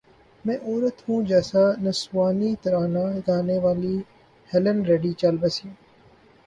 [0.45, 3.95] میں عورت ہوں جیسا نسوانی ترانہ گانے والی
[4.49, 5.71] ہیلن ریڈی چل بسیں